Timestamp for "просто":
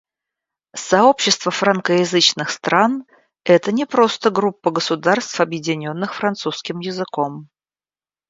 3.85-4.31